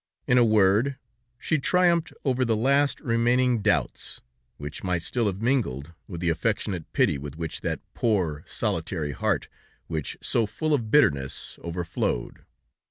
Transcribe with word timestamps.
In 0.25 0.39
a 0.39 0.43
word, 0.43 0.97
she 1.37 1.59
triumphed 1.59 2.11
over 2.25 2.43
the 2.43 2.55
last 2.55 2.99
remaining 3.01 3.61
doubts, 3.61 4.19
which 4.57 4.83
might 4.83 5.03
still 5.03 5.27
have 5.27 5.43
mingled 5.43 5.93
with 6.07 6.21
the 6.21 6.31
affectionate 6.31 6.91
pity 6.91 7.19
with 7.19 7.37
which 7.37 7.61
that 7.61 7.81
poor, 7.93 8.43
solitary 8.47 9.11
heart, 9.11 9.47
which, 9.85 10.17
so 10.19 10.47
full 10.47 10.73
of 10.73 10.89
bitterness, 10.89 11.59
overflowed. 11.63 12.39